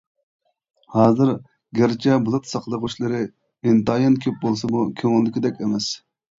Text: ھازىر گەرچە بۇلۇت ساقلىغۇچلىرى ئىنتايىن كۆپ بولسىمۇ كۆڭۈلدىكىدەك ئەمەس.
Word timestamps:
ھازىر 0.95 1.31
گەرچە 1.81 2.17
بۇلۇت 2.25 2.49
ساقلىغۇچلىرى 2.53 3.21
ئىنتايىن 3.27 4.19
كۆپ 4.27 4.43
بولسىمۇ 4.49 4.85
كۆڭۈلدىكىدەك 5.05 5.65
ئەمەس. 5.65 5.95